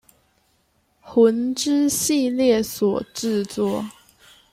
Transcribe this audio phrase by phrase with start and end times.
[0.99, 3.85] 魂之系列所制作。